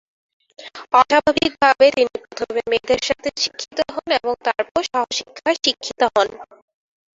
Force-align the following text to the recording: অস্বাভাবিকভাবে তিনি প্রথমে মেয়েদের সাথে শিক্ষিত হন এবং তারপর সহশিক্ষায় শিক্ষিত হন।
অস্বাভাবিকভাবে 0.93 1.85
তিনি 1.91 2.11
প্রথমে 2.25 2.61
মেয়েদের 2.69 3.01
সাথে 3.07 3.29
শিক্ষিত 3.37 3.77
হন 3.87 4.07
এবং 4.19 4.33
তারপর 4.47 4.81
সহশিক্ষায় 4.89 5.57
শিক্ষিত 5.65 6.01
হন। 6.13 6.27